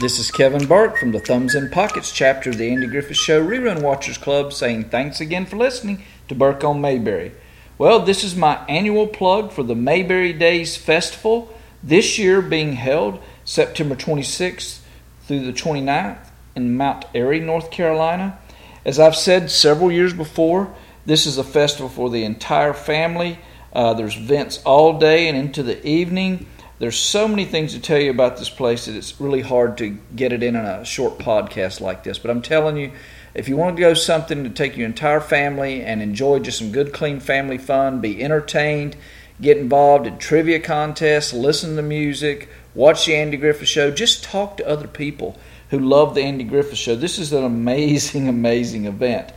This 0.00 0.18
is 0.18 0.30
Kevin 0.30 0.66
Burke 0.66 0.96
from 0.96 1.12
the 1.12 1.20
Thumbs 1.20 1.54
in 1.54 1.68
Pockets 1.68 2.10
chapter 2.12 2.48
of 2.48 2.56
the 2.56 2.70
Andy 2.72 2.86
Griffith 2.86 3.18
Show 3.18 3.44
Rerun 3.46 3.82
Watchers 3.82 4.16
Club 4.16 4.50
saying 4.54 4.84
thanks 4.84 5.20
again 5.20 5.44
for 5.44 5.56
listening 5.56 6.02
to 6.28 6.34
Burke 6.34 6.64
on 6.64 6.80
Mayberry. 6.80 7.32
Well, 7.76 8.00
this 8.00 8.24
is 8.24 8.34
my 8.34 8.64
annual 8.70 9.06
plug 9.06 9.52
for 9.52 9.62
the 9.62 9.74
Mayberry 9.74 10.32
Days 10.32 10.78
Festival, 10.78 11.54
this 11.82 12.18
year 12.18 12.40
being 12.40 12.72
held 12.72 13.22
September 13.44 13.94
26th 13.94 14.80
through 15.24 15.44
the 15.44 15.52
29th 15.52 16.26
in 16.56 16.74
Mount 16.74 17.04
Airy, 17.14 17.38
North 17.38 17.70
Carolina. 17.70 18.38
As 18.86 18.98
I've 18.98 19.14
said 19.14 19.50
several 19.50 19.92
years 19.92 20.14
before, 20.14 20.74
this 21.04 21.26
is 21.26 21.36
a 21.36 21.44
festival 21.44 21.90
for 21.90 22.08
the 22.08 22.24
entire 22.24 22.72
family. 22.72 23.38
Uh, 23.74 23.92
there's 23.92 24.16
events 24.16 24.62
all 24.64 24.98
day 24.98 25.28
and 25.28 25.36
into 25.36 25.62
the 25.62 25.86
evening. 25.86 26.46
There's 26.78 26.98
so 26.98 27.28
many 27.28 27.44
things 27.44 27.74
to 27.74 27.80
tell 27.80 28.00
you 28.00 28.10
about 28.10 28.38
this 28.38 28.50
place 28.50 28.86
that 28.86 28.96
it's 28.96 29.20
really 29.20 29.40
hard 29.40 29.78
to 29.78 29.98
get 30.16 30.32
it 30.32 30.42
in 30.42 30.56
in 30.56 30.64
a 30.64 30.84
short 30.84 31.18
podcast 31.18 31.80
like 31.80 32.02
this. 32.02 32.18
But 32.18 32.30
I'm 32.30 32.42
telling 32.42 32.76
you, 32.76 32.92
if 33.34 33.48
you 33.48 33.56
want 33.56 33.76
to 33.76 33.80
go 33.80 33.94
something 33.94 34.44
to 34.44 34.50
take 34.50 34.76
your 34.76 34.86
entire 34.86 35.20
family 35.20 35.82
and 35.82 36.02
enjoy 36.02 36.40
just 36.40 36.58
some 36.58 36.72
good, 36.72 36.92
clean 36.92 37.20
family 37.20 37.58
fun, 37.58 38.00
be 38.00 38.22
entertained, 38.22 38.96
get 39.40 39.56
involved 39.56 40.06
in 40.06 40.18
trivia 40.18 40.60
contests, 40.60 41.32
listen 41.32 41.76
to 41.76 41.82
music, 41.82 42.48
watch 42.74 43.06
the 43.06 43.14
Andy 43.14 43.36
Griffith 43.36 43.68
Show, 43.68 43.90
just 43.90 44.24
talk 44.24 44.56
to 44.56 44.68
other 44.68 44.88
people 44.88 45.38
who 45.70 45.78
love 45.78 46.14
the 46.14 46.22
Andy 46.22 46.44
Griffith 46.44 46.78
Show. 46.78 46.94
This 46.94 47.18
is 47.18 47.32
an 47.32 47.44
amazing, 47.44 48.28
amazing 48.28 48.86
event. 48.86 49.32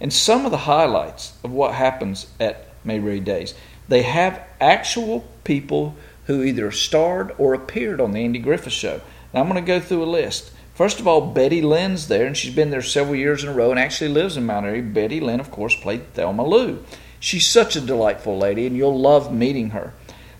And 0.00 0.12
some 0.12 0.44
of 0.44 0.50
the 0.50 0.58
highlights 0.58 1.32
of 1.44 1.52
what 1.52 1.74
happens 1.74 2.26
at 2.40 2.66
Mayberry 2.84 3.20
Days, 3.20 3.54
they 3.88 4.02
have 4.02 4.42
actual 4.60 5.24
people 5.44 5.96
who 6.26 6.42
either 6.42 6.70
starred 6.70 7.34
or 7.38 7.54
appeared 7.54 8.00
on 8.00 8.12
the 8.12 8.24
Andy 8.24 8.38
Griffith 8.38 8.72
Show. 8.72 9.00
I'm 9.34 9.48
going 9.48 9.62
to 9.62 9.66
go 9.66 9.80
through 9.80 10.02
a 10.02 10.06
list. 10.06 10.52
First 10.74 11.00
of 11.00 11.06
all, 11.06 11.32
Betty 11.32 11.62
Lynn's 11.62 12.08
there, 12.08 12.26
and 12.26 12.36
she's 12.36 12.54
been 12.54 12.70
there 12.70 12.82
several 12.82 13.16
years 13.16 13.42
in 13.42 13.48
a 13.48 13.52
row 13.52 13.70
and 13.70 13.78
actually 13.80 14.10
lives 14.10 14.36
in 14.36 14.46
Mount 14.46 14.66
Airy. 14.66 14.82
Betty 14.82 15.20
Lynn, 15.20 15.40
of 15.40 15.50
course, 15.50 15.74
played 15.74 16.12
Thelma 16.14 16.46
Lou. 16.46 16.84
She's 17.18 17.48
such 17.48 17.76
a 17.76 17.80
delightful 17.80 18.38
lady, 18.38 18.66
and 18.66 18.76
you'll 18.76 18.98
love 18.98 19.32
meeting 19.32 19.70
her. 19.70 19.94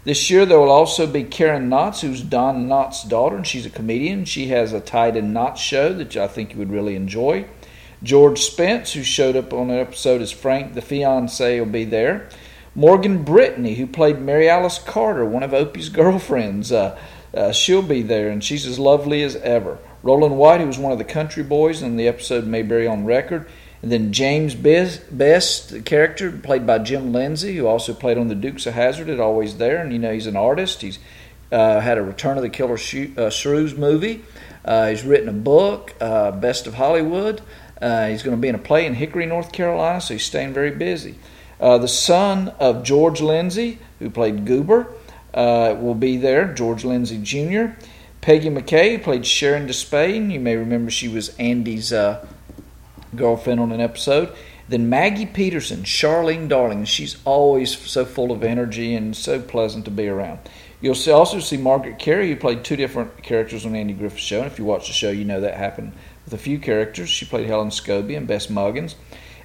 This 0.05 0.31
year, 0.31 0.47
there 0.47 0.61
will 0.61 0.71
also 0.71 1.07
be 1.07 1.25
Karen 1.25 1.69
Knotts, 1.69 2.01
who's 2.01 2.21
Don 2.23 2.69
Knotts' 2.69 3.09
daughter, 3.09 3.37
and 3.37 3.47
she's 3.47 3.67
a 3.67 3.71
comedian. 3.71 4.25
She 4.25 4.49
has 4.49 4.73
a 4.73 4.81
Tied 4.81 5.17
and 5.17 5.35
Knot 5.35 5.59
show 5.59 5.93
that 5.95 6.17
I 6.17 6.29
think 6.29 6.53
you 6.53 6.59
would 6.59 6.71
really 6.71 6.97
enjoy. 6.97 7.47
George 8.03 8.41
Spence, 8.41 8.93
who 8.93 9.03
showed 9.03 9.37
up 9.37 9.53
on 9.53 9.71
an 9.71 9.79
episode 9.79 10.21
as 10.21 10.31
Frank 10.31 10.75
the 10.75 10.83
fiance, 10.83 11.59
will 11.59 11.67
be 11.67 11.85
there. 11.85 12.29
Morgan 12.77 13.25
Brittany, 13.25 13.75
who 13.75 13.87
played 13.87 14.21
Mary 14.21 14.51
Alice 14.51 14.79
Carter, 14.79 15.25
one 15.25 15.43
of 15.43 15.55
Opie's 15.55 15.89
girlfriends, 16.03 16.71
uh, 16.71 16.99
uh, 17.35 17.51
she'll 17.51 17.83
be 17.83 18.03
there, 18.03 18.29
and 18.29 18.45
she's 18.45 18.67
as 18.67 18.79
lovely 18.79 19.23
as 19.23 19.35
ever. 19.37 19.79
Roland 20.03 20.37
White, 20.37 20.61
who 20.61 20.67
was 20.67 20.79
one 20.79 20.93
of 20.93 20.99
the 20.99 21.05
country 21.05 21.43
boys 21.43 21.83
in 21.83 21.97
the 21.97 22.07
episode 22.07 22.47
Mayberry 22.47 22.87
on 22.87 23.07
Record. 23.07 23.49
And 23.83 23.91
then 23.91 24.13
James 24.13 24.55
Best, 24.55 25.11
the 25.71 25.83
character 25.85 26.31
played 26.31 26.67
by 26.67 26.79
Jim 26.79 27.13
Lindsay, 27.13 27.57
who 27.57 27.67
also 27.67 27.95
played 27.95 28.19
on 28.19 28.29
the 28.29 28.35
Dukes 28.35 28.67
of 28.67 28.75
Hazzard, 28.75 29.09
is 29.09 29.21
always 29.21 29.57
there. 29.57 29.79
And 29.79 29.93
you 29.93 29.99
know 29.99 30.13
he's 30.13 30.27
an 30.27 30.37
artist. 30.37 30.83
He's 30.83 30.99
uh, 31.51 31.81
had 31.81 31.97
a 31.99 32.03
Return 32.03 32.37
of 32.37 32.43
the 32.43 32.51
Killer 32.51 32.75
uh, 32.75 33.31
Shrews 33.31 33.75
movie. 33.75 34.23
Uh, 34.65 34.89
he's 34.89 35.03
written 35.03 35.29
a 35.29 35.33
book, 35.33 35.95
uh, 36.01 36.31
Best 36.33 36.67
of 36.67 36.75
Hollywood. 36.75 37.41
He's 37.81 38.23
going 38.23 38.37
to 38.37 38.41
be 38.41 38.49
in 38.49 38.55
a 38.55 38.59
play 38.59 38.87
in 38.87 38.95
Hickory, 38.95 39.27
North 39.27 39.53
Carolina, 39.53 40.01
so 40.01 40.15
he's 40.15 40.25
staying 40.25 40.53
very 40.53 40.71
busy. 40.71 41.17
Uh, 41.61 41.79
the 41.79 41.89
son 41.89 42.49
of 42.61 42.83
George 42.83 43.21
Lindsay, 43.21 43.79
who 43.99 44.11
played 44.11 44.45
Goober, 44.45 44.93
will 45.35 45.95
be 45.95 46.17
there, 46.17 46.53
George 46.53 46.85
Lindsay 46.85 47.21
Jr. 47.23 47.75
Peggy 48.21 48.51
McKay 48.51 49.01
played 49.01 49.25
Sharon 49.25 49.69
Despain. 49.69 50.33
You 50.33 50.41
may 50.41 50.57
remember 50.57 50.91
she 50.91 51.07
was 51.07 51.29
Andy's 51.37 51.93
uh, 51.93 52.27
girlfriend 53.15 53.61
on 53.61 53.71
an 53.71 53.81
episode. 53.81 54.35
Then 54.69 54.89
Maggie 54.89 55.27
Peterson, 55.27 55.85
Charlene 55.85 56.49
Darling. 56.49 56.87
She's 56.87 57.19
always 57.25 57.79
so 57.79 58.05
full 58.05 58.33
of 58.33 58.43
energy 58.43 58.97
and 58.97 59.17
so 59.17 59.41
pleasant 59.41 59.85
to 59.85 59.93
be 59.93 60.09
around. 60.09 60.41
You'll 60.81 60.97
see, 60.97 61.13
also 61.13 61.39
see 61.39 61.57
Margaret 61.57 62.01
Kerry, 62.01 62.29
who 62.29 62.37
played 62.37 62.65
two 62.65 62.75
different 62.75 63.23
characters 63.23 63.65
on 63.65 63.77
Andy 63.77 63.95
Griffith's 63.95 64.25
show. 64.25 64.39
And 64.39 64.51
if 64.51 64.59
you 64.59 64.65
watch 64.65 64.89
the 64.89 64.93
show, 64.93 65.11
you 65.11 65.25
know 65.25 65.41
that 65.41 65.55
happened 65.55 65.93
with 66.25 66.35
a 66.35 66.39
few 66.39 66.59
characters. 66.59 67.09
She 67.09 67.27
played 67.27 67.47
Helen 67.47 67.71
Scobie 67.71 68.17
and 68.17 68.27
Bess 68.27 68.49
Muggins. 68.49 68.97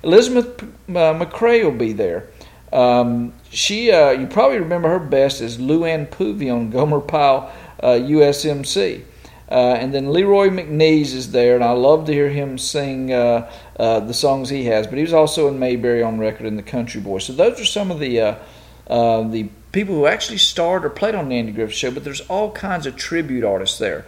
Elizabeth 0.04 0.64
uh, 0.64 1.14
MacRae 1.14 1.64
will 1.64 1.72
be 1.72 1.94
there. 1.94 2.30
Um, 2.74 3.34
she, 3.50 3.92
uh, 3.92 4.12
you 4.12 4.28
probably 4.28 4.60
remember 4.60 4.90
her 4.90 5.00
best 5.00 5.42
as 5.42 5.58
Luann 5.58 6.08
Poovey 6.08 6.54
on 6.54 6.70
Gomer 6.70 7.02
Pyle 7.02 7.52
uh, 7.82 7.88
USMC. 7.88 9.04
Uh, 9.50 9.76
and 9.78 9.94
then 9.94 10.14
Leroy 10.14 10.48
McNees 10.48 11.14
is 11.14 11.34
there, 11.34 11.56
and 11.56 11.64
I 11.64 11.72
love 11.72 12.06
to 12.06 12.14
hear 12.14 12.30
him 12.30 12.58
sing 12.58 13.12
uh, 13.12 13.52
uh, 13.78 14.00
the 14.00 14.14
songs 14.14 14.50
he 14.50 14.64
has. 14.66 14.88
But 14.88 14.96
he 14.96 15.02
was 15.02 15.12
also 15.12 15.50
in 15.50 15.60
Mayberry 15.60 16.02
on 16.02 16.20
record 16.20 16.46
in 16.46 16.56
the 16.56 16.64
Country 16.64 17.02
Boy. 17.02 17.20
So 17.20 17.34
those 17.34 17.60
are 17.60 17.66
some 17.66 17.92
of 17.92 18.00
the 18.00 18.38
the 18.88 19.50
people 19.74 19.96
who 19.96 20.06
actually 20.06 20.38
starred 20.38 20.86
or 20.86 20.90
played 20.90 21.16
on 21.16 21.28
the 21.28 21.38
Andy 21.38 21.52
Griffith 21.52 21.76
Show. 21.76 21.92
But 21.92 22.06
there's 22.06 22.22
all 22.22 22.52
kinds 22.52 22.86
of 22.86 22.96
tribute 22.96 23.44
artists 23.44 23.78
there. 23.78 24.06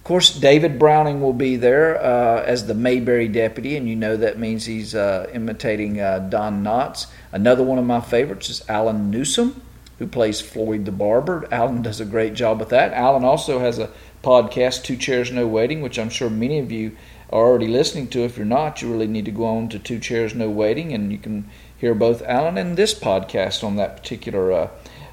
Of 0.00 0.04
course, 0.04 0.30
David 0.30 0.78
Browning 0.78 1.20
will 1.20 1.34
be 1.34 1.56
there 1.56 1.96
as 1.96 2.66
the 2.66 2.74
Mayberry 2.74 3.28
deputy, 3.28 3.76
and 3.76 3.88
you 3.88 3.94
know 3.94 4.16
that 4.16 4.38
means 4.38 4.64
he's 4.64 4.94
imitating 4.94 5.96
Don 5.96 6.64
Knotts. 6.64 7.06
Another 7.30 7.62
one 7.62 7.78
of 7.78 7.84
my 7.84 8.00
favorites 8.00 8.48
is 8.48 8.64
Alan 8.68 9.10
Newsome, 9.10 9.60
who 9.98 10.06
plays 10.06 10.40
Floyd 10.40 10.86
the 10.86 10.92
Barber. 10.92 11.46
Alan 11.52 11.82
does 11.82 12.00
a 12.00 12.06
great 12.06 12.34
job 12.34 12.58
with 12.58 12.70
that. 12.70 12.92
Alan 12.94 13.24
also 13.24 13.60
has 13.60 13.78
a 13.78 13.90
podcast, 14.24 14.82
Two 14.82 14.96
Chairs 14.96 15.30
No 15.30 15.46
Waiting, 15.46 15.82
which 15.82 15.98
I'm 15.98 16.10
sure 16.10 16.30
many 16.30 16.58
of 16.58 16.72
you 16.72 16.96
are 17.30 17.46
already 17.46 17.68
listening 17.68 18.08
to. 18.08 18.24
If 18.24 18.36
you're 18.36 18.46
not, 18.46 18.82
you 18.82 18.90
really 18.90 19.06
need 19.06 19.26
to 19.26 19.30
go 19.30 19.44
on 19.44 19.68
to 19.68 19.78
Two 19.78 19.98
Chairs 19.98 20.34
No 20.34 20.50
Waiting, 20.50 20.92
and 20.92 21.12
you 21.12 21.18
can 21.18 21.48
hear 21.76 21.94
both 21.94 22.22
Alan 22.22 22.58
and 22.58 22.76
this 22.76 22.98
podcast 22.98 23.62
on 23.62 23.76
that 23.76 23.96
particular 23.96 24.52
uh, 24.52 24.68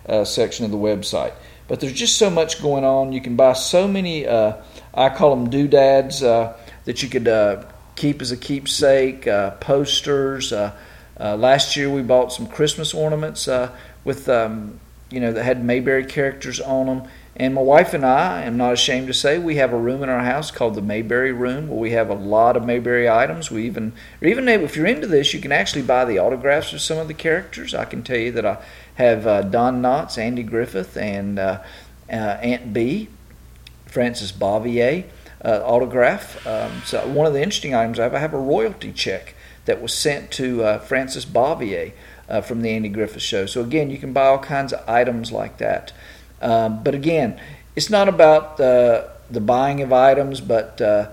uh, 0.07 0.25
section 0.25 0.65
of 0.65 0.71
the 0.71 0.77
website. 0.77 1.33
But 1.67 1.79
there's 1.79 1.93
just 1.93 2.17
so 2.17 2.29
much 2.29 2.61
going 2.61 2.83
on. 2.83 3.13
You 3.13 3.21
can 3.21 3.35
buy 3.35 3.53
so 3.53 3.87
many, 3.87 4.25
uh, 4.25 4.53
I 4.97 5.09
call 5.09 5.35
them 5.35 5.49
doodads, 5.49 6.23
uh, 6.23 6.57
that 6.85 7.03
you 7.03 7.09
could 7.09 7.27
uh, 7.27 7.63
keep 7.95 8.21
as 8.21 8.31
a 8.31 8.37
keepsake, 8.37 9.27
uh, 9.27 9.51
posters. 9.51 10.51
last 11.19 11.75
year 11.75 11.89
we 11.89 12.01
bought 12.01 12.33
some 12.33 12.47
Christmas 12.47 12.93
ornaments 12.93 13.47
with 14.03 14.27
um, 14.27 14.79
you 15.09 15.19
know 15.19 15.31
that 15.31 15.43
had 15.43 15.63
Mayberry 15.63 16.05
characters 16.05 16.59
on 16.59 16.87
them. 16.87 17.03
And 17.39 17.53
my 17.53 17.61
wife 17.61 17.93
and 17.93 18.03
I, 18.03 18.41
am 18.45 18.57
not 18.57 18.73
ashamed 18.73 19.05
to 19.07 19.13
say, 19.13 19.37
we 19.37 19.57
have 19.57 19.71
a 19.71 19.77
room 19.77 20.01
in 20.01 20.09
our 20.09 20.23
house 20.23 20.49
called 20.49 20.73
the 20.73 20.81
Mayberry 20.81 21.31
Room, 21.31 21.69
where 21.69 21.77
we 21.77 21.91
have 21.91 22.09
a 22.09 22.15
lot 22.15 22.57
of 22.57 22.65
Mayberry 22.65 23.07
items. 23.07 23.51
We 23.51 23.67
even, 23.67 23.93
or 24.23 24.27
even 24.27 24.47
if 24.47 24.75
you're 24.75 24.87
into 24.87 25.05
this, 25.05 25.35
you 25.35 25.39
can 25.39 25.51
actually 25.51 25.83
buy 25.83 26.05
the 26.05 26.17
autographs 26.17 26.73
of 26.73 26.81
some 26.81 26.97
of 26.97 27.07
the 27.07 27.13
characters. 27.13 27.75
I 27.75 27.85
can 27.85 28.01
tell 28.01 28.17
you 28.17 28.31
that 28.31 28.45
I 28.45 28.57
have 28.95 29.27
uh, 29.27 29.43
Don 29.43 29.83
Knotts, 29.83 30.17
Andy 30.17 30.41
Griffith, 30.41 30.97
and 30.97 31.37
uh, 31.37 31.61
uh, 32.09 32.15
Aunt 32.15 32.73
Bee, 32.73 33.07
Frances 33.97 34.31
Bavier 34.31 35.05
uh, 35.43 35.63
autograph. 35.65 36.45
Um, 36.45 36.83
so 36.85 37.07
one 37.07 37.25
of 37.25 37.33
the 37.33 37.41
interesting 37.41 37.73
items 37.73 37.97
I 37.97 38.03
have, 38.03 38.13
I 38.13 38.19
have 38.19 38.35
a 38.35 38.37
royalty 38.37 38.91
check 38.91 39.33
that 39.65 39.81
was 39.81 39.91
sent 39.91 40.29
to 40.33 40.63
uh, 40.63 40.77
Frances 40.77 41.25
Bavier 41.25 41.93
uh, 42.29 42.41
from 42.41 42.61
the 42.61 42.69
Andy 42.69 42.89
Griffith 42.89 43.23
Show. 43.23 43.47
So 43.47 43.61
again, 43.61 43.89
you 43.89 43.97
can 43.97 44.13
buy 44.13 44.27
all 44.27 44.37
kinds 44.37 44.71
of 44.71 44.87
items 44.87 45.31
like 45.31 45.57
that. 45.57 45.93
Um, 46.43 46.83
but 46.83 46.93
again, 46.93 47.41
it's 47.75 47.89
not 47.89 48.07
about 48.07 48.57
the 48.57 49.09
the 49.31 49.41
buying 49.41 49.81
of 49.81 49.91
items, 49.91 50.41
but 50.41 50.79
uh, 50.79 51.09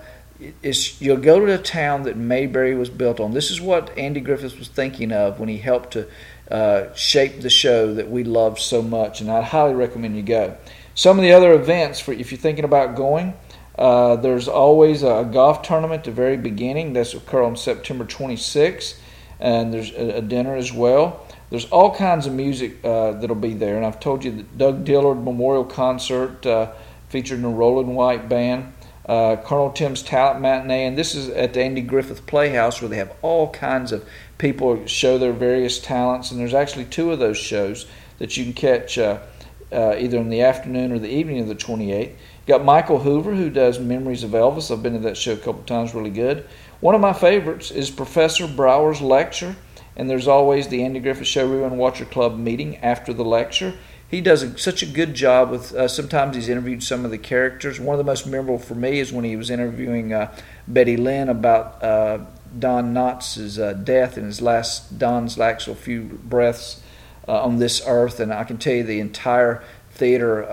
it's 0.61 1.01
you'll 1.01 1.17
go 1.17 1.39
to 1.39 1.47
the 1.47 1.57
town 1.57 2.03
that 2.03 2.15
Mayberry 2.15 2.75
was 2.75 2.91
built 2.91 3.19
on. 3.19 3.31
This 3.31 3.49
is 3.49 3.59
what 3.59 3.97
Andy 3.97 4.19
Griffith 4.19 4.59
was 4.59 4.67
thinking 4.67 5.11
of 5.11 5.39
when 5.39 5.49
he 5.49 5.57
helped 5.57 5.93
to 5.93 6.07
uh, 6.51 6.93
shape 6.93 7.41
the 7.41 7.49
show 7.49 7.95
that 7.95 8.11
we 8.11 8.23
love 8.23 8.59
so 8.59 8.83
much, 8.83 9.21
and 9.21 9.31
I 9.31 9.41
highly 9.41 9.73
recommend 9.73 10.15
you 10.15 10.21
go. 10.21 10.55
Some 10.95 11.19
of 11.19 11.23
the 11.23 11.33
other 11.33 11.53
events 11.53 11.99
for 11.99 12.13
if 12.13 12.31
you're 12.31 12.39
thinking 12.39 12.65
about 12.65 12.95
going. 12.95 13.35
Uh, 13.77 14.15
there's 14.15 14.47
always 14.47 15.03
a 15.03 15.29
golf 15.29 15.61
tournament 15.61 15.99
at 15.99 16.05
the 16.05 16.11
very 16.11 16.37
beginning. 16.37 16.93
That's 16.93 17.13
occur 17.13 17.43
on 17.43 17.57
September 17.57 18.05
26th 18.05 18.95
and 19.39 19.73
there's 19.73 19.91
a, 19.91 20.21
dinner 20.21 20.55
as 20.55 20.71
well. 20.71 21.25
There's 21.49 21.65
all 21.65 21.93
kinds 21.93 22.25
of 22.25 22.33
music 22.33 22.83
uh, 22.83 23.11
that'll 23.13 23.35
be 23.35 23.53
there, 23.53 23.77
and 23.77 23.85
I've 23.85 23.99
told 23.99 24.23
you 24.23 24.31
the 24.31 24.43
Doug 24.43 24.85
Dillard 24.85 25.23
Memorial 25.23 25.65
Concert 25.65 26.45
uh, 26.45 26.71
featured 27.09 27.41
the 27.41 27.47
Roland 27.47 27.95
White 27.95 28.27
Band, 28.27 28.73
uh, 29.05 29.35
Colonel 29.37 29.71
Tim's 29.71 30.01
Talent 30.01 30.41
Matinee, 30.41 30.85
and 30.85 30.97
this 30.97 31.13
is 31.13 31.29
at 31.29 31.53
the 31.53 31.61
Andy 31.61 31.81
Griffith 31.81 32.25
Playhouse 32.25 32.81
where 32.81 32.89
they 32.89 32.97
have 32.97 33.15
all 33.21 33.51
kinds 33.51 33.91
of 33.91 34.07
people 34.37 34.85
show 34.87 35.17
their 35.17 35.33
various 35.33 35.79
talents, 35.79 36.31
and 36.31 36.39
there's 36.39 36.53
actually 36.53 36.85
two 36.85 37.11
of 37.11 37.19
those 37.19 37.37
shows 37.37 37.85
that 38.17 38.37
you 38.37 38.45
can 38.45 38.53
catch 38.53 38.97
uh, 39.75 39.95
either 39.97 40.17
in 40.17 40.29
the 40.29 40.41
afternoon 40.41 40.91
or 40.91 40.99
the 40.99 41.09
evening 41.09 41.39
of 41.39 41.47
the 41.47 41.55
28th. 41.55 42.09
You 42.09 42.15
got 42.47 42.63
Michael 42.63 42.99
Hoover 42.99 43.35
who 43.35 43.49
does 43.49 43.77
Memories 43.79 44.23
of 44.23 44.31
Elvis. 44.31 44.71
I've 44.71 44.81
been 44.81 44.93
to 44.93 44.99
that 44.99 45.17
show 45.17 45.33
a 45.33 45.37
couple 45.37 45.63
times, 45.63 45.93
really 45.93 46.09
good. 46.09 46.47
One 46.79 46.95
of 46.95 47.01
my 47.01 47.13
favorites 47.13 47.71
is 47.71 47.89
Professor 47.89 48.47
Brower's 48.47 49.01
lecture, 49.01 49.55
and 49.95 50.09
there's 50.09 50.27
always 50.27 50.67
the 50.67 50.83
Andy 50.83 50.99
Griffith 50.99 51.27
Show 51.27 51.47
Rerun 51.47 51.75
Watcher 51.75 52.05
Club 52.05 52.37
meeting 52.37 52.77
after 52.77 53.13
the 53.13 53.25
lecture. 53.25 53.73
he 54.09 54.21
does 54.21 54.43
a, 54.43 54.57
such 54.57 54.81
a 54.81 54.85
good 54.85 55.13
job 55.13 55.49
with. 55.49 55.73
Uh, 55.73 55.87
sometimes 55.87 56.35
he's 56.35 56.47
interviewed 56.47 56.83
some 56.83 57.03
of 57.03 57.11
the 57.11 57.17
characters. 57.17 57.79
One 57.79 57.95
of 57.95 57.97
the 57.97 58.09
most 58.09 58.25
memorable 58.25 58.59
for 58.59 58.75
me 58.75 58.99
is 58.99 59.11
when 59.11 59.25
he 59.25 59.35
was 59.35 59.49
interviewing 59.49 60.13
uh, 60.13 60.35
Betty 60.67 60.95
Lynn 60.95 61.27
about 61.27 61.83
uh, 61.83 62.19
Don 62.57 62.93
Knotts' 62.93 63.59
uh, 63.59 63.73
death 63.73 64.15
and 64.15 64.27
his 64.27 64.41
last 64.41 64.97
Don's 64.97 65.37
last 65.37 65.67
few 65.67 66.03
breaths 66.23 66.81
uh, 67.27 67.43
on 67.43 67.57
this 67.57 67.81
earth. 67.85 68.19
And 68.19 68.33
I 68.33 68.43
can 68.43 68.57
tell 68.57 68.73
you 68.73 68.83
the 68.83 68.99
entire 68.99 69.63
theater, 69.91 70.43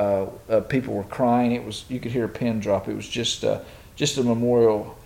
uh, 0.49 0.61
people 0.61 0.95
were 0.95 1.05
crying. 1.05 1.53
It 1.53 1.65
was 1.65 1.85
you 1.89 2.01
could 2.01 2.13
hear 2.13 2.25
a 2.25 2.29
pin 2.29 2.61
drop. 2.61 2.89
It 2.89 2.95
was 2.95 3.09
just 3.09 3.45
just 3.97 4.19
a 4.19 4.23
memorial 4.23 4.97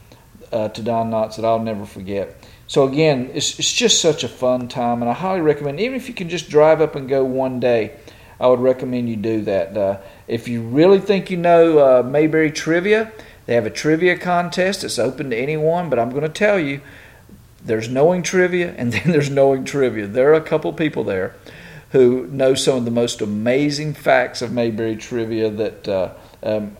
to 0.51 0.83
Don 0.83 1.11
Knotts 1.11 1.37
that 1.37 1.45
I'll 1.45 1.59
never 1.59 1.85
forget. 1.87 2.37
So 2.67 2.87
again, 2.87 3.31
it's 3.33 3.59
it's 3.59 3.73
just 3.73 4.01
such 4.01 4.25
a 4.25 4.29
fun 4.29 4.69
time, 4.69 5.01
and 5.01 5.11
I 5.11 5.15
highly 5.15 5.41
recommend. 5.41 5.81
Even 5.81 5.97
if 5.97 6.09
you 6.09 6.15
can 6.15 6.29
just 6.29 6.51
drive 6.51 6.81
up 6.81 6.97
and 6.97 7.09
go 7.09 7.25
one 7.25 7.61
day, 7.61 7.97
I 8.41 8.49
would 8.49 8.61
recommend 8.61 9.09
you 9.09 9.17
do 9.17 9.43
that. 9.43 9.77
Uh, 9.77 10.01
if 10.27 10.49
you 10.49 10.63
really 10.63 10.99
think 10.99 11.31
you 11.31 11.37
know 11.37 11.79
uh, 11.79 12.03
Mayberry 12.03 12.51
trivia, 12.51 13.13
they 13.47 13.55
have 13.55 13.67
a 13.67 13.71
trivia 13.71 14.19
contest. 14.19 14.83
It's 14.83 14.99
open 14.99 15.31
to 15.31 15.37
anyone, 15.37 15.89
but 15.89 15.99
I'm 15.99 16.11
going 16.11 16.23
to 16.23 16.29
tell 16.29 16.59
you, 16.59 16.81
there's 17.67 17.89
knowing 17.89 18.23
trivia, 18.23 18.75
and 18.77 18.93
then 18.93 19.11
there's 19.11 19.31
knowing 19.31 19.65
trivia. 19.65 20.07
There 20.07 20.31
are 20.31 20.35
a 20.35 20.41
couple 20.41 20.73
people 20.73 21.05
there 21.05 21.35
who 21.91 22.27
know 22.27 22.55
some 22.55 22.79
of 22.79 22.85
the 22.85 22.91
most 22.91 23.21
amazing 23.21 23.95
facts 23.95 24.43
of 24.43 24.53
Mayberry 24.53 24.97
trivia 24.97 25.51
that. 25.51 25.89
Uh, 25.89 26.15
um, 26.43 26.77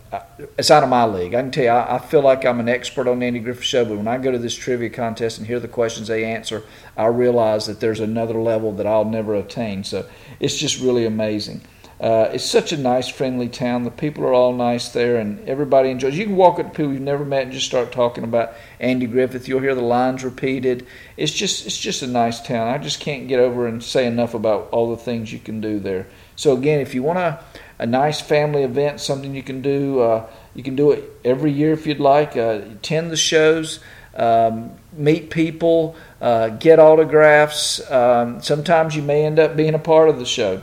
it's 0.59 0.71
out 0.71 0.85
of 0.85 0.89
my 0.89 1.05
league. 1.07 1.35
I 1.35 1.41
can 1.41 1.51
tell 1.51 1.65
you, 1.65 1.71
I, 1.71 1.97
I, 1.97 1.99
feel 1.99 2.21
like 2.21 2.45
I'm 2.45 2.61
an 2.61 2.69
expert 2.69 3.09
on 3.09 3.21
Andy 3.21 3.41
Griffith 3.41 3.65
Show, 3.65 3.85
but 3.85 3.97
when 3.97 4.07
I 4.07 4.19
go 4.19 4.31
to 4.31 4.39
this 4.39 4.55
trivia 4.55 4.91
contest 4.91 5.39
and 5.39 5.47
hear 5.47 5.59
the 5.59 5.67
questions 5.67 6.07
they 6.07 6.25
answer, 6.25 6.63
I 6.97 7.07
realize 7.07 7.67
that 7.67 7.81
there's 7.81 7.99
another 7.99 8.35
level 8.35 8.71
that 8.73 8.87
I'll 8.87 9.07
never 9.07 9.35
attain. 9.35 9.83
So 9.83 10.09
it's 10.39 10.57
just 10.57 10.81
really 10.81 11.05
amazing. 11.05 11.63
Uh, 12.01 12.29
it's 12.33 12.45
such 12.45 12.73
a 12.73 12.77
nice, 12.77 13.09
friendly 13.09 13.49
town. 13.49 13.85
The 13.85 13.91
people 13.91 14.25
are 14.25 14.33
all 14.35 14.53
nice 14.53 14.91
there, 14.91 15.17
and 15.17 15.49
everybody 15.49 15.91
enjoys. 15.91 16.17
You 16.17 16.27
can 16.27 16.37
walk 16.37 16.59
up 16.59 16.67
to 16.67 16.73
people 16.73 16.93
you've 16.93 17.01
never 17.01 17.25
met 17.25 17.45
and 17.45 17.53
just 17.53 17.67
start 17.67 17.91
talking 17.93 18.25
about 18.25 18.53
Andy 18.81 19.07
Griffith. 19.07 19.49
You'll 19.49 19.61
hear 19.61 19.75
the 19.75 19.81
lines 19.81 20.23
repeated. 20.23 20.87
It's 21.17 21.33
just, 21.33 21.65
it's 21.65 21.79
just 21.79 22.03
a 22.03 22.07
nice 22.07 22.41
town. 22.41 22.69
I 22.69 22.79
just 22.79 23.01
can't 23.01 23.29
get 23.29 23.41
over 23.41 23.67
and 23.67 23.83
say 23.83 24.07
enough 24.07 24.35
about 24.35 24.69
all 24.73 24.91
the 24.91 25.03
things 25.03 25.33
you 25.33 25.39
can 25.39 25.61
do 25.61 25.79
there. 25.79 26.07
So 26.37 26.55
again, 26.55 26.81
if 26.81 26.95
you 26.95 27.03
want 27.03 27.19
to 27.19 27.41
a 27.79 27.87
nice 27.87 28.21
family 28.21 28.63
event, 28.63 29.01
something 29.01 29.35
you 29.35 29.43
can 29.43 29.61
do. 29.61 30.01
Uh, 30.01 30.27
you 30.55 30.63
can 30.63 30.77
do 30.77 30.93
it 30.93 31.05
every 31.25 31.53
year 31.53 31.73
if 31.73 31.87
you'd 31.87 32.01
like. 32.01 32.37
Uh, 32.37 32.63
attend 32.73 33.11
the 33.11 33.17
shows, 33.17 33.81
um, 34.15 34.73
meet 34.93 35.31
people, 35.31 35.97
uh, 36.21 36.49
get 36.49 36.79
autographs. 36.79 37.89
Um, 37.91 38.43
sometimes 38.43 38.97
you 38.97 39.03
may 39.03 39.25
end 39.25 39.39
up 39.39 39.57
being 39.57 39.75
a 39.75 39.79
part 39.79 40.09
of 40.09 40.19
the 40.19 40.25
show. 40.25 40.63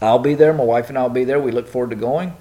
I'll 0.00 0.18
be 0.18 0.34
there. 0.34 0.52
My 0.52 0.64
wife 0.64 0.88
and 0.88 0.98
I'll 0.98 1.08
be 1.08 1.24
there. 1.24 1.40
We 1.40 1.52
look 1.52 1.68
forward 1.68 1.90
to 1.90 1.96
going. 1.96 2.36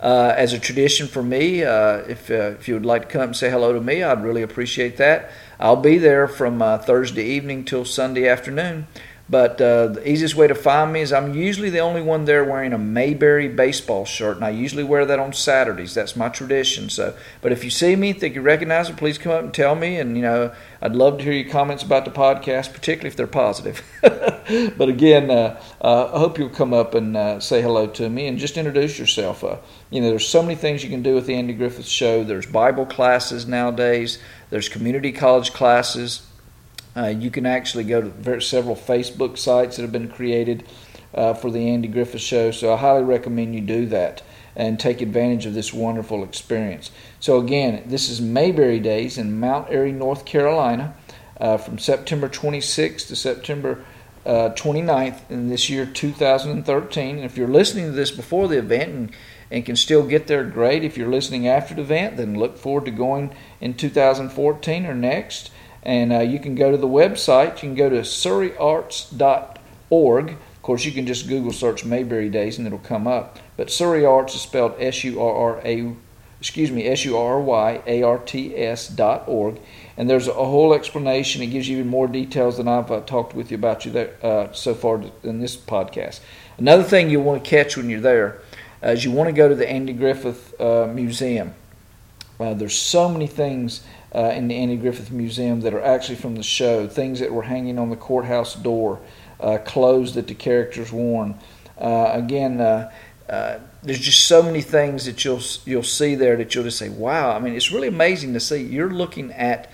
Uh, 0.00 0.34
as 0.36 0.52
a 0.52 0.58
tradition 0.58 1.06
for 1.06 1.22
me, 1.22 1.64
uh, 1.64 1.98
if, 2.08 2.30
uh, 2.30 2.52
if 2.58 2.68
you 2.68 2.74
would 2.74 2.84
like 2.84 3.02
to 3.02 3.08
come 3.08 3.22
and 3.22 3.36
say 3.36 3.50
hello 3.50 3.72
to 3.72 3.80
me, 3.80 4.02
I'd 4.02 4.22
really 4.22 4.42
appreciate 4.42 4.98
that. 4.98 5.30
I'll 5.58 5.76
be 5.76 5.96
there 5.96 6.28
from 6.28 6.58
Thursday 6.58 7.24
evening 7.24 7.64
till 7.64 7.86
Sunday 7.86 8.28
afternoon. 8.28 8.86
But 9.28 9.60
uh, 9.60 9.88
the 9.88 10.08
easiest 10.08 10.36
way 10.36 10.46
to 10.46 10.54
find 10.54 10.92
me 10.92 11.00
is 11.00 11.12
I'm 11.12 11.34
usually 11.34 11.68
the 11.68 11.80
only 11.80 12.00
one 12.00 12.26
there 12.26 12.44
wearing 12.44 12.72
a 12.72 12.78
Mayberry 12.78 13.48
baseball 13.48 14.04
shirt, 14.04 14.36
and 14.36 14.44
I 14.44 14.50
usually 14.50 14.84
wear 14.84 15.04
that 15.04 15.18
on 15.18 15.32
Saturdays. 15.32 15.94
That's 15.94 16.14
my 16.14 16.28
tradition. 16.28 16.88
So, 16.90 17.16
but 17.40 17.50
if 17.50 17.64
you 17.64 17.70
see 17.70 17.96
me, 17.96 18.12
think 18.12 18.36
you 18.36 18.40
recognize 18.40 18.88
it, 18.88 18.96
please 18.96 19.18
come 19.18 19.32
up 19.32 19.42
and 19.42 19.52
tell 19.52 19.74
me. 19.74 19.98
And 19.98 20.16
you 20.16 20.22
know, 20.22 20.52
I'd 20.80 20.94
love 20.94 21.18
to 21.18 21.24
hear 21.24 21.32
your 21.32 21.50
comments 21.50 21.82
about 21.82 22.04
the 22.04 22.12
podcast, 22.12 22.72
particularly 22.72 23.08
if 23.08 23.16
they're 23.16 23.26
positive. 23.26 23.82
but 24.02 24.88
again, 24.88 25.28
uh, 25.28 25.60
uh, 25.80 26.10
I 26.14 26.18
hope 26.20 26.38
you'll 26.38 26.48
come 26.48 26.72
up 26.72 26.94
and 26.94 27.16
uh, 27.16 27.40
say 27.40 27.60
hello 27.60 27.88
to 27.88 28.08
me 28.08 28.28
and 28.28 28.38
just 28.38 28.56
introduce 28.56 28.96
yourself. 28.96 29.42
Uh, 29.42 29.56
you 29.90 30.00
know, 30.00 30.08
there's 30.08 30.28
so 30.28 30.40
many 30.40 30.54
things 30.54 30.84
you 30.84 30.90
can 30.90 31.02
do 31.02 31.16
with 31.16 31.26
the 31.26 31.34
Andy 31.34 31.52
Griffith 31.52 31.86
Show. 31.86 32.22
There's 32.22 32.46
Bible 32.46 32.86
classes 32.86 33.44
nowadays. 33.46 34.20
There's 34.50 34.68
community 34.68 35.10
college 35.10 35.52
classes. 35.52 36.25
Uh, 36.96 37.06
you 37.06 37.30
can 37.30 37.44
actually 37.44 37.84
go 37.84 38.00
to 38.00 38.40
several 38.40 38.74
Facebook 38.74 39.36
sites 39.36 39.76
that 39.76 39.82
have 39.82 39.92
been 39.92 40.08
created 40.08 40.64
uh, 41.14 41.34
for 41.34 41.50
the 41.50 41.68
Andy 41.68 41.88
Griffith 41.88 42.20
Show. 42.20 42.50
So 42.50 42.72
I 42.72 42.76
highly 42.76 43.04
recommend 43.04 43.54
you 43.54 43.60
do 43.60 43.86
that 43.86 44.22
and 44.54 44.80
take 44.80 45.02
advantage 45.02 45.44
of 45.44 45.54
this 45.54 45.72
wonderful 45.74 46.24
experience. 46.24 46.90
So 47.20 47.38
again, 47.38 47.82
this 47.86 48.08
is 48.08 48.20
Mayberry 48.20 48.80
Days 48.80 49.18
in 49.18 49.38
Mount 49.38 49.68
Airy, 49.70 49.92
North 49.92 50.24
Carolina, 50.24 50.94
uh, 51.38 51.58
from 51.58 51.78
September 51.78 52.28
26th 52.28 53.08
to 53.08 53.16
September 53.16 53.84
uh, 54.24 54.50
29th 54.56 55.30
in 55.30 55.48
this 55.48 55.68
year 55.68 55.84
2013. 55.84 57.16
And 57.16 57.24
if 57.24 57.36
you're 57.36 57.48
listening 57.48 57.86
to 57.86 57.92
this 57.92 58.10
before 58.10 58.48
the 58.48 58.58
event 58.58 58.92
and 58.92 59.12
and 59.50 59.64
can 59.64 59.76
still 59.76 60.04
get 60.04 60.26
there, 60.26 60.44
great. 60.44 60.84
If 60.84 60.96
you're 60.96 61.08
listening 61.08 61.46
after 61.46 61.74
the 61.74 61.82
event, 61.82 62.16
then 62.16 62.38
look 62.38 62.58
forward 62.58 62.84
to 62.86 62.90
going 62.90 63.34
in 63.60 63.74
2014 63.74 64.86
or 64.86 64.94
next. 64.94 65.50
And 65.86 66.12
uh, 66.12 66.18
you 66.18 66.38
can 66.40 66.56
go 66.56 66.72
to 66.72 66.76
the 66.76 66.88
website. 66.88 67.54
You 67.54 67.60
can 67.60 67.76
go 67.76 67.88
to 67.88 68.00
surryarts.org. 68.00 70.30
Of 70.30 70.62
course, 70.62 70.84
you 70.84 70.90
can 70.90 71.06
just 71.06 71.28
Google 71.28 71.52
search 71.52 71.84
Mayberry 71.84 72.28
Days 72.28 72.58
and 72.58 72.66
it'll 72.66 72.80
come 72.80 73.06
up. 73.06 73.38
But 73.56 73.70
Surry 73.70 74.04
Arts 74.04 74.34
is 74.34 74.40
spelled 74.40 74.74
S 74.80 75.04
U 75.04 75.22
R 75.22 75.32
R 75.32 75.60
A, 75.64 75.94
excuse 76.40 76.72
me, 76.72 76.88
S 76.88 77.04
U 77.04 77.16
R 77.16 77.34
R 77.34 77.40
Y 77.40 77.82
A 77.86 78.02
R 78.02 78.18
T 78.18 78.56
S 78.56 78.88
dot 78.88 79.28
org. 79.28 79.60
And 79.96 80.10
there's 80.10 80.26
a 80.26 80.34
whole 80.34 80.74
explanation. 80.74 81.40
It 81.40 81.46
gives 81.46 81.68
you 81.68 81.78
even 81.78 81.88
more 81.88 82.08
details 82.08 82.56
than 82.56 82.66
I've 82.66 82.90
uh, 82.90 83.02
talked 83.02 83.36
with 83.36 83.52
you 83.52 83.56
about 83.56 83.86
you 83.86 83.92
there 83.92 84.16
uh, 84.24 84.52
so 84.52 84.74
far 84.74 85.00
in 85.22 85.38
this 85.38 85.56
podcast. 85.56 86.18
Another 86.58 86.82
thing 86.82 87.10
you 87.10 87.20
want 87.20 87.44
to 87.44 87.48
catch 87.48 87.76
when 87.76 87.88
you're 87.88 88.00
there 88.00 88.40
uh, 88.82 88.90
you 88.90 89.10
want 89.10 89.28
to 89.28 89.32
go 89.32 89.48
to 89.48 89.54
the 89.54 89.68
Andy 89.68 89.92
Griffith 89.92 90.58
uh, 90.60 90.86
Museum. 90.92 91.54
Uh, 92.38 92.54
there's 92.54 92.76
so 92.76 93.08
many 93.08 93.26
things 93.26 93.82
uh, 94.14 94.32
in 94.34 94.48
the 94.48 94.54
Andy 94.56 94.76
Griffith 94.76 95.10
Museum 95.10 95.60
that 95.62 95.74
are 95.74 95.82
actually 95.82 96.16
from 96.16 96.36
the 96.36 96.42
show. 96.42 96.86
Things 96.86 97.20
that 97.20 97.32
were 97.32 97.42
hanging 97.42 97.78
on 97.78 97.90
the 97.90 97.96
courthouse 97.96 98.54
door, 98.54 99.00
uh, 99.40 99.58
clothes 99.58 100.14
that 100.14 100.26
the 100.26 100.34
characters 100.34 100.92
worn. 100.92 101.38
Uh, 101.78 102.10
again, 102.12 102.60
uh, 102.60 102.90
there's 103.82 104.00
just 104.00 104.26
so 104.26 104.42
many 104.42 104.62
things 104.62 105.04
that 105.04 105.24
you'll 105.24 105.40
you'll 105.64 105.82
see 105.82 106.14
there 106.14 106.36
that 106.36 106.54
you'll 106.54 106.64
just 106.64 106.78
say, 106.78 106.88
"Wow!" 106.88 107.32
I 107.32 107.38
mean, 107.38 107.54
it's 107.54 107.70
really 107.70 107.88
amazing 107.88 108.32
to 108.34 108.40
see. 108.40 108.62
You're 108.62 108.90
looking 108.90 109.32
at 109.32 109.70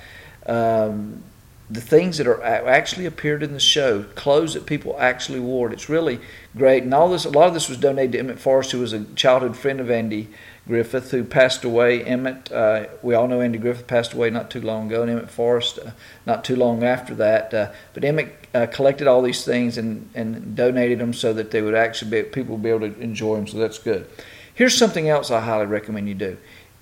um, 0.47 1.23
the 1.71 1.81
things 1.81 2.19
that 2.19 2.27
are 2.27 2.43
actually 2.43 3.07
appeared 3.07 3.43
in 3.43 3.53
the 3.53 3.61
show, 3.61 4.03
clothes 4.15 4.55
that 4.55 4.67
people 4.67 4.97
actually 4.99 5.41
wore. 5.41 5.73
It's 5.73 5.89
really 5.89 6.21
great, 6.57 6.83
and 6.83 6.93
all 6.93 7.11
this. 7.11 7.25
A 7.25 7.31
lot 7.31 7.49
of 7.49 7.55
this 7.55 7.69
was 7.69 7.79
donated 7.79 8.13
to 8.13 8.19
Emmett 8.19 8.39
Forrest, 8.39 8.73
who 8.73 8.81
was 8.81 8.93
a 8.93 9.05
childhood 9.15 9.57
friend 9.57 9.81
of 9.81 9.91
Andy 9.91 10.29
Griffith, 10.67 11.11
who 11.11 11.25
passed 11.25 11.65
away. 11.65 12.05
Emmett, 12.05 12.53
uh, 12.53 12.87
we 13.03 13.15
all 13.15 13.27
know 13.27 13.41
Andy 13.41 13.59
Griffith 13.59 13.87
passed 13.87 14.13
away 14.13 14.31
not 14.31 14.51
too 14.51 14.61
long 14.61 14.87
ago, 14.87 15.03
and 15.03 15.11
Emmett 15.11 15.31
Forrest 15.31 15.79
uh, 15.85 15.91
not 16.25 16.45
too 16.45 16.55
long 16.55 16.85
after 16.85 17.15
that. 17.17 17.53
Uh, 17.53 17.73
but 17.95 18.05
Emmett 18.05 18.47
uh, 18.55 18.67
collected 18.67 19.09
all 19.09 19.23
these 19.23 19.45
things 19.45 19.77
and, 19.77 20.09
and 20.15 20.55
donated 20.55 21.01
them 21.01 21.13
so 21.13 21.33
that 21.33 21.51
they 21.51 21.63
would 21.63 21.75
actually 21.75 22.11
be 22.11 22.23
people 22.23 22.57
would 22.57 22.63
be 22.63 22.71
able 22.71 22.89
to 22.89 23.01
enjoy 23.01 23.37
them. 23.37 23.47
So 23.49 23.59
that's 23.59 23.79
good. 23.79 24.09
Here's 24.55 24.77
something 24.77 25.09
else 25.09 25.31
I 25.31 25.41
highly 25.41 25.67
recommend 25.67 26.09
you 26.09 26.15
do. 26.15 26.37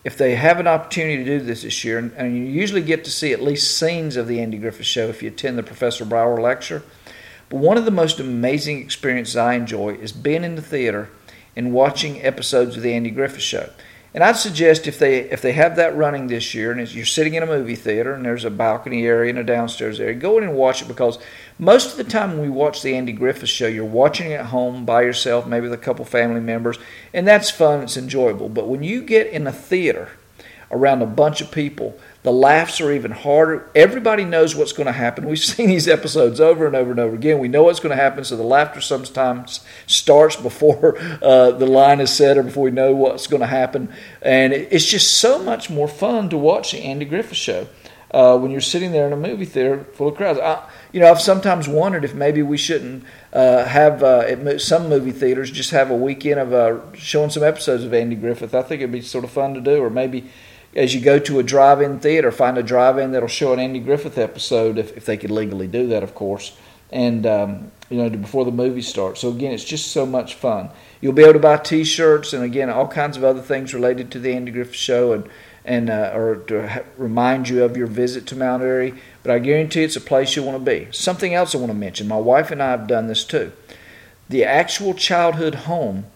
If 0.05 0.17
they 0.19 0.35
have 0.35 0.61
an 0.61 0.67
opportunity 0.67 1.19
to 1.19 1.25
do 1.25 1.41
this 1.41 1.63
this 1.63 1.85
year, 1.85 1.99
and, 1.99 2.13
and 2.17 2.37
you 2.37 2.45
usually 2.45 2.83
get 2.83 3.05
to 3.05 3.11
see 3.11 3.33
at 3.33 3.43
least 3.43 3.79
scenes 3.79 4.17
of 4.17 4.29
the 4.29 4.41
Andy 4.41 4.59
Griffith 4.59 4.87
Show 4.87 5.09
if 5.09 5.23
you 5.23 5.29
attend 5.29 5.57
the 5.57 5.63
Professor 5.63 6.05
Brower 6.05 6.41
lecture. 6.41 6.83
But 7.49 7.59
one 7.59 7.77
of 7.77 7.85
the 7.85 7.91
most 7.91 8.21
amazing 8.21 8.81
experiences 8.81 9.37
I 9.37 9.55
enjoy 9.55 9.95
is 9.95 10.13
being 10.13 10.45
in 10.45 10.55
the 10.55 10.63
theater 10.63 11.11
and 11.61 11.75
watching 11.75 12.23
episodes 12.23 12.75
of 12.75 12.83
the 12.83 12.95
Andy 12.95 13.11
Griffith 13.11 13.43
Show. 13.43 13.69
And 14.15 14.25
I'd 14.25 14.37
suggest 14.37 14.87
if 14.87 14.99
they 14.99 15.19
if 15.31 15.43
they 15.43 15.53
have 15.53 15.77
that 15.77 15.95
running 15.95 16.27
this 16.27 16.55
year, 16.55 16.73
and 16.73 16.91
you're 16.91 17.05
sitting 17.05 17.35
in 17.35 17.43
a 17.43 17.47
movie 17.47 17.77
theater 17.77 18.15
and 18.15 18.25
there's 18.25 18.47
a 18.47 18.51
balcony 18.51 19.07
area 19.07 19.29
and 19.29 19.39
a 19.39 19.45
downstairs 19.45 20.01
area, 20.01 20.15
go 20.15 20.39
in 20.39 20.45
and 20.45 20.55
watch 20.55 20.81
it 20.81 20.89
because 20.89 21.19
most 21.59 21.91
of 21.93 21.99
the 21.99 22.11
time 22.11 22.31
when 22.31 22.41
we 22.41 22.49
watch 22.49 22.81
the 22.81 22.97
Andy 22.97 23.13
Griffith 23.13 23.51
Show, 23.51 23.67
you're 23.67 23.85
watching 23.85 24.31
it 24.31 24.41
at 24.41 24.47
home 24.47 24.87
by 24.87 25.03
yourself, 25.03 25.47
maybe 25.47 25.65
with 25.65 25.79
a 25.79 25.83
couple 25.83 26.07
family 26.07 26.41
members, 26.41 26.79
and 27.13 27.29
that's 27.29 27.51
fun. 27.51 27.83
It's 27.83 27.99
enjoyable. 27.99 28.49
But 28.49 28.69
when 28.69 28.83
you 28.83 29.03
get 29.03 29.27
in 29.27 29.47
a 29.47 29.53
theater 29.53 30.09
around 30.71 31.03
a 31.03 31.07
bunch 31.07 31.41
of 31.41 31.51
people 31.51 31.99
the 32.23 32.33
laughs 32.33 32.83
are 32.83 32.93
even 32.93 33.13
harder. 33.13 33.71
Everybody 33.75 34.25
knows 34.25 34.55
what's 34.55 34.73
going 34.73 34.87
to 34.87 34.93
happen. 34.93 35.27
We've 35.27 35.39
seen 35.39 35.69
these 35.69 35.89
episodes 35.89 36.39
over 36.39 36.67
and 36.67 36.77
over 36.77 36.91
and 36.91 37.01
over 37.01 37.15
again. 37.15 37.39
We 37.39 37.49
know 37.49 37.63
what's 37.63 37.81
going 37.81 37.97
to 37.97 38.03
happen, 38.03 38.25
so 38.25 38.37
the 38.37 38.43
laughter 38.43 38.81
sometimes 38.81 39.61
starts 39.87 40.37
before 40.37 40.99
uh, 41.23 41.53
the 41.53 41.67
line 41.67 42.01
is 42.01 42.11
said 42.11 42.37
or 42.37 42.43
before 42.43 42.65
we 42.65 42.71
know 42.71 42.95
what's 42.95 43.27
going 43.27 43.41
to 43.41 43.47
happen. 43.47 43.93
And 44.21 44.53
it's 44.53 44.85
just 44.85 45.17
so 45.17 45.43
much 45.43 45.71
more 45.71 45.89
fun 45.89 46.29
to 46.31 46.37
watch 46.37 46.73
the 46.73 46.79
Andy 46.81 47.07
Griffith 47.07 47.39
Show 47.39 47.69
uh, 48.11 48.37
when 48.37 48.51
you're 48.51 48.61
sitting 48.61 48.93
there 48.93 49.07
in 49.07 49.15
a 49.15 49.17
movie 49.17 49.47
theater 49.47 49.85
full 49.95 50.09
of 50.09 50.17
crowds. 50.17 50.39
I, 50.39 50.69
you 50.93 51.01
know, 51.01 51.11
I've 51.11 51.23
sometimes 51.23 51.69
wondered 51.69 52.05
if 52.05 52.15
maybe 52.15 52.43
we 52.43 52.59
shouldn't 52.59 53.05
uh, 53.33 53.65
have 53.65 54.03
uh, 54.03 54.59
some 54.59 54.91
movie 54.91 55.13
theaters 55.13 55.51
just 55.51 55.71
have 55.71 55.91
a 55.91 55.97
weekend 55.97 56.39
of 56.39 56.53
uh, 56.53 56.93
showing 56.95 57.31
some 57.31 57.45
episodes 57.45 57.83
of 57.83 57.95
Andy 57.95 58.17
Griffith. 58.17 58.55
I 58.55 58.61
think 58.61 58.83
it'd 58.83 58.93
be 58.93 59.01
sort 59.01 59.25
of 59.25 59.31
fun 59.31 59.55
to 59.55 59.61
do, 59.63 59.83
or 59.83 59.89
maybe 59.89 60.29
as 60.75 60.95
you 60.95 61.01
go 61.01 61.19
to 61.19 61.39
a 61.39 61.43
drive-in 61.43 62.01
theater, 62.01 62.31
find 62.31 62.57
a 62.57 62.63
drive-in 62.63 63.13
that'll 63.13 63.29
show 63.29 63.53
an 63.53 63.59
Andy 63.59 63.81
Griffith 63.81 64.19
episode 64.19 64.79
if, 64.79 64.97
if 64.97 65.05
they 65.05 65.17
could 65.17 65.31
legally 65.31 65.67
do 65.67 65.87
that, 65.89 66.03
of 66.03 66.15
course. 66.15 66.57
and 66.93 67.27
um, 67.27 67.71
you 67.89 67.97
know 67.97 68.11
before 68.11 68.45
the 68.45 68.53
movie 68.53 68.83
starts. 68.83 69.21
So 69.21 69.31
again, 69.31 69.53
it's 69.53 69.65
just 69.65 69.93
so 69.93 70.07
much 70.07 70.35
fun. 70.35 70.71
You'll 71.01 71.13
be 71.13 71.23
able 71.23 71.35
to 71.35 71.39
buy 71.39 71.57
T-shirts 71.57 72.33
and 72.33 72.45
again 72.45 72.69
all 72.71 72.89
kinds 72.89 73.17
of 73.17 73.25
other 73.25 73.41
things 73.41 73.75
related 73.75 74.11
to 74.13 74.19
the 74.19 74.33
Andy 74.33 74.53
Griffith 74.53 74.75
Show 74.75 75.13
and 75.13 75.29
and 75.65 75.91
uh, 75.91 76.13
or 76.15 76.37
to 76.49 76.85
remind 76.97 77.49
you 77.49 77.63
of 77.65 77.77
your 77.77 77.87
visit 77.87 78.27
to 78.29 78.37
Mount 78.37 78.63
Airy. 78.63 78.95
But 79.23 79.33
I 79.33 79.39
guarantee 79.39 79.85
it's 79.85 79.97
a 79.97 80.01
place 80.01 80.35
you 80.37 80.43
want 80.43 80.59
to 80.59 80.71
be. 80.71 80.89
Something 80.91 81.35
else 81.35 81.55
I 81.55 81.59
want 81.59 81.71
to 81.71 81.75
mention. 81.79 82.09
My 82.09 82.17
wife 82.17 82.51
and 82.51 82.63
I 82.63 82.71
have 82.71 82.87
done 82.87 83.07
this 83.07 83.25
too. 83.25 83.53
The 84.29 84.45
actual 84.45 84.95
childhood 84.95 85.55
home 85.55 86.07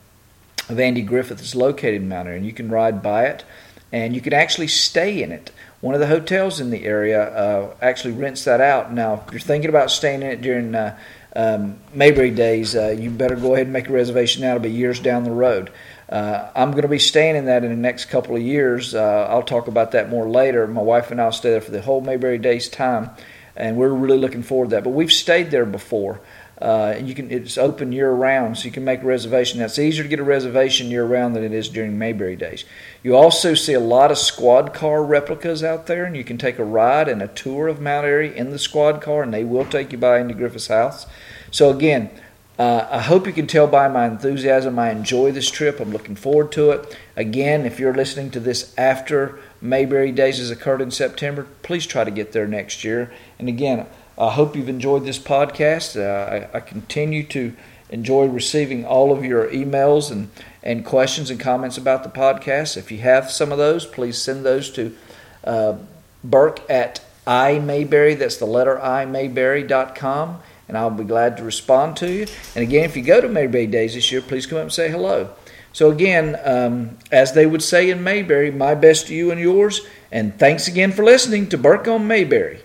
of 0.69 0.81
Andy 0.81 1.03
Griffith 1.03 1.43
is 1.43 1.55
located 1.55 2.03
in 2.03 2.09
Mount 2.09 2.29
Airy, 2.29 2.39
and 2.39 2.47
you 2.47 2.53
can 2.53 2.71
ride 2.71 3.03
by 3.03 3.27
it, 3.27 3.45
and 3.93 4.15
you 4.15 4.21
can 4.21 4.33
actually 4.33 4.69
stay 4.69 5.23
in 5.23 5.33
it. 5.33 5.51
One 5.81 5.95
of 5.95 6.01
the 6.01 6.07
hotels 6.07 6.61
in 6.61 6.71
the 6.71 6.85
area 6.85 7.23
uh, 7.23 7.75
actually 7.83 8.15
rents 8.15 8.45
that 8.45 8.61
out. 8.61 8.93
Now, 8.93 9.23
if 9.27 9.33
you're 9.33 9.41
thinking 9.41 9.69
about 9.69 9.91
staying 9.91 10.23
in 10.23 10.29
it 10.29 10.41
during 10.41 10.75
uh, 10.75 10.99
um, 11.37 11.79
Mayberry 11.93 12.31
days, 12.31 12.75
uh, 12.75 12.89
you 12.99 13.11
better 13.11 13.37
go 13.37 13.55
ahead 13.55 13.67
and 13.67 13.73
make 13.73 13.89
a 13.89 13.93
reservation 13.93 14.43
now. 14.43 14.51
It'll 14.51 14.63
be 14.63 14.71
years 14.71 14.99
down 15.01 15.25
the 15.25 15.31
road. 15.31 15.71
Uh, 16.09 16.51
I'm 16.55 16.71
going 16.71 16.83
to 16.83 16.89
be 16.89 16.99
staying 16.99 17.37
in 17.37 17.47
that 17.47 17.65
in 17.65 17.71
the 17.71 17.77
next 17.77 18.07
couple 18.07 18.37
of 18.37 18.43
years. 18.43 18.95
Uh, 18.95 19.27
I'll 19.29 19.43
talk 19.43 19.69
about 19.69 19.93
that 19.93 20.11
more 20.11 20.29
later. 20.29 20.67
My 20.67 20.83
wife 20.83 21.11
and 21.11 21.21
I 21.21 21.25
will 21.27 21.33
stay 21.33 21.51
there 21.51 21.61
for 21.61 21.71
the 21.71 21.83
whole 21.83 22.01
Mayberry 22.01 22.39
Days 22.39 22.69
time, 22.69 23.11
and 23.57 23.77
we're 23.77 23.89
really 23.89 24.19
looking 24.19 24.43
forward 24.43 24.71
to 24.71 24.77
that. 24.77 24.85
But 24.85 24.91
we've 24.91 25.13
stayed 25.13 25.51
there 25.51 25.67
before. 25.67 26.21
Uh, 26.61 26.95
and 26.97 27.09
you 27.09 27.15
can 27.15 27.31
it's 27.31 27.59
open 27.59 27.91
year 27.91 28.13
round, 28.13 28.57
so 28.57 28.65
you 28.67 28.71
can 28.71 28.85
make 28.85 29.03
a 29.03 29.07
reservation. 29.07 29.59
Now, 29.59 29.67
it's 29.67 29.79
easier 29.79 30.05
to 30.05 30.09
get 30.09 30.21
a 30.21 30.25
reservation 30.25 30.89
year 30.89 31.05
round 31.05 31.35
than 31.35 31.43
it 31.43 31.53
is 31.53 31.69
during 31.69 31.99
Mayberry 31.99 32.37
days. 32.37 32.65
You 33.03 33.17
also 33.17 33.55
see 33.55 33.73
a 33.73 33.81
lot 33.81 34.13
of 34.13 34.19
squad 34.19 34.73
car 34.73 35.05
replicas 35.05 35.65
out 35.65 35.87
there, 35.87 36.05
and 36.05 36.17
you 36.17 36.25
can 36.25 36.39
take 36.39 36.59
a 36.59 36.65
ride 36.65 37.09
and 37.09 37.21
a 37.21 37.29
tour 37.29 37.67
of 37.67 37.81
Mount 37.81 38.07
Airy 38.07 38.37
in 38.37 38.51
the 38.51 38.59
squad 38.59 39.03
car, 39.03 39.23
and 39.23 39.35
they 39.35 39.45
will 39.45 39.65
take 39.65 39.91
you 39.91 39.99
by 39.99 40.19
Andy 40.19 40.35
Griffith's 40.35 40.69
house. 40.69 41.07
So 41.51 41.71
again, 41.71 42.11
uh, 42.57 42.87
I 42.89 43.01
hope 43.01 43.27
you 43.27 43.33
can 43.33 43.49
tell 43.49 43.67
by 43.67 43.89
my 43.89 44.07
enthusiasm 44.07 44.79
I 44.79 44.91
enjoy 44.93 45.33
this 45.33 45.51
trip. 45.51 45.81
I'm 45.81 45.91
looking 45.91 46.15
forward 46.15 46.53
to 46.53 46.71
it. 46.71 46.97
Again, 47.17 47.67
if 47.67 47.81
you're 47.81 47.95
listening 47.95 48.31
to 48.31 48.41
this 48.41 48.73
after 48.79 49.41
Mayberry 49.61 50.13
Days 50.13 50.39
has 50.39 50.53
occurred 50.53 50.81
in 50.81 50.93
September, 50.93 51.49
please 51.63 51.85
try 51.85 52.05
to 52.05 52.13
get 52.13 52.31
there 52.31 52.47
next 52.47 52.85
year. 52.85 53.13
And 53.41 53.49
again, 53.49 53.87
I 54.17 54.31
hope 54.31 54.55
you've 54.55 54.69
enjoyed 54.69 55.05
this 55.05 55.19
podcast. 55.19 56.01
Uh, 56.01 56.49
I, 56.53 56.59
I, 56.59 56.61
continue 56.61 57.25
to 57.25 57.53
enjoy 57.91 58.27
receiving 58.27 58.85
all 58.85 59.11
of 59.11 59.25
your 59.25 59.49
emails 59.49 60.11
and, 60.11 60.31
and 60.63 60.85
questions 60.85 61.31
and 61.31 61.41
comments 61.41 61.77
about 61.77 62.05
the 62.05 62.09
podcast. 62.09 62.77
If 62.77 62.93
you 62.93 62.99
have 62.99 63.31
some 63.31 63.51
of 63.51 63.59
those, 63.59 63.85
please 63.85 64.17
send 64.17 64.45
those 64.45 64.71
to 64.71 64.97
uh, 65.43 65.77
Burke 66.23 66.69
at 66.71 67.05
imayberry, 67.27 68.15
that's 68.15 68.37
the 68.37 68.47
letter 68.47 68.81
I, 68.81 69.05
mayberry.com, 69.05 70.41
and 70.69 70.79
I'll 70.79 70.91
be 70.91 71.05
glad 71.05 71.37
to 71.39 71.45
respond 71.45 71.97
to 71.99 72.11
you. 72.11 72.27
And 72.55 72.63
again, 72.63 72.85
if 72.85 72.97
you 72.97 73.03
go 73.03 73.21
to 73.21 73.29
Mayberry 73.29 73.67
Days 73.67 73.95
this 73.95 74.11
year, 74.13 74.21
please 74.21 74.47
come 74.47 74.59
up 74.59 74.63
and 74.63 74.73
say 74.73 74.91
hello. 74.91 75.31
So, 75.73 75.91
again, 75.91 76.39
um, 76.45 76.99
as 77.11 77.33
they 77.33 77.47
would 77.47 77.63
say 77.63 77.91
in 77.91 78.05
Mayberry, 78.05 78.51
my 78.53 78.75
best 78.75 79.09
to 79.09 79.15
you 79.15 79.33
and 79.33 79.41
yours, 79.41 79.81
and 80.13 80.39
thanks 80.39 80.69
again 80.69 80.93
for 80.93 81.05
listening 81.05 81.49
to 81.49 81.59
Burke 81.59 81.89
on 81.89 82.07
Mayberry. 82.07 82.61